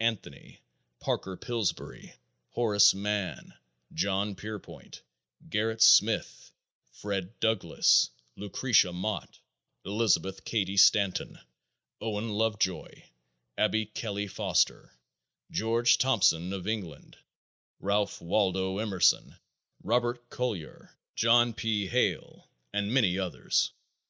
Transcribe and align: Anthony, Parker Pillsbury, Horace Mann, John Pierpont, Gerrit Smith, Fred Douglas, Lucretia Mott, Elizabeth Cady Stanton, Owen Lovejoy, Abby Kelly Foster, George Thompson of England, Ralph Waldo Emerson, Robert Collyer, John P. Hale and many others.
Anthony, 0.00 0.60
Parker 1.00 1.34
Pillsbury, 1.34 2.12
Horace 2.50 2.92
Mann, 2.92 3.54
John 3.94 4.34
Pierpont, 4.34 5.00
Gerrit 5.48 5.80
Smith, 5.80 6.52
Fred 6.92 7.40
Douglas, 7.40 8.10
Lucretia 8.36 8.92
Mott, 8.92 9.40
Elizabeth 9.86 10.44
Cady 10.44 10.76
Stanton, 10.76 11.38
Owen 12.02 12.28
Lovejoy, 12.28 13.02
Abby 13.56 13.86
Kelly 13.86 14.26
Foster, 14.26 14.92
George 15.50 15.96
Thompson 15.96 16.52
of 16.52 16.68
England, 16.68 17.16
Ralph 17.80 18.20
Waldo 18.20 18.76
Emerson, 18.76 19.36
Robert 19.82 20.28
Collyer, 20.28 20.94
John 21.16 21.54
P. 21.54 21.86
Hale 21.86 22.46
and 22.74 22.92
many 22.92 23.18
others. 23.18 23.72